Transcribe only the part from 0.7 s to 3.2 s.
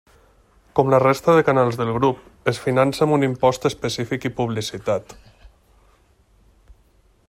Com la resta de canals del grup, es finança amb